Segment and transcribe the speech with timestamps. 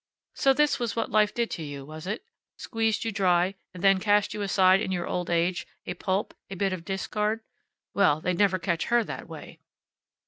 [0.33, 2.23] So this was what life did to you, was it?
[2.57, 6.55] Squeezed you dry, and then cast you aside in your old age, a pulp, a
[6.55, 7.41] bit of discard.
[7.93, 9.59] Well, they'd never catch her that way.